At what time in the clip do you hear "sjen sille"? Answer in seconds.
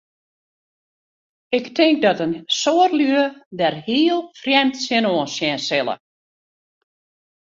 5.35-5.95